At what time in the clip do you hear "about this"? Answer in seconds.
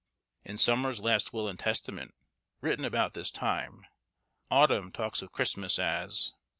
2.85-3.29